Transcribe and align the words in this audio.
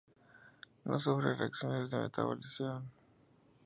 No 0.85 0.97
sufre 0.97 1.35
reacciones 1.35 1.91
de 1.91 1.99
metabolización. 1.99 2.89